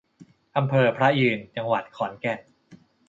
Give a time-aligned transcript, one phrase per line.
[0.57, 2.39] อำเภอพระยืน จังหวัดขอนแก่น